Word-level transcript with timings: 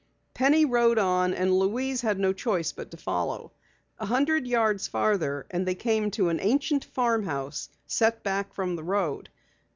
Penny 0.33 0.65
rode 0.65 0.97
on 0.97 1.31
and 1.35 1.53
Louise 1.53 2.01
had 2.01 2.17
no 2.17 2.33
choice 2.33 2.71
but 2.71 2.89
to 2.89 2.97
follow. 2.97 3.51
A 3.99 4.07
hundred 4.07 4.47
yards 4.47 4.87
farther 4.87 5.45
on 5.53 5.65
they 5.65 5.75
came 5.75 6.09
to 6.09 6.29
an 6.29 6.39
ancient 6.41 6.85
farmhouse 6.85 7.69
set 7.85 8.23
back 8.23 8.51
from 8.55 8.75
the 8.75 8.83
road. 8.83 9.29